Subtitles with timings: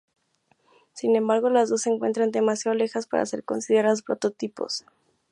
[0.93, 4.83] Sin embargo, las dos se encuentran demasiado lejos para ser consideradas prototipos.